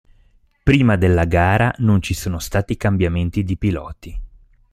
[0.63, 4.19] Prima della gara non ci sono stati cambiamenti di piloti.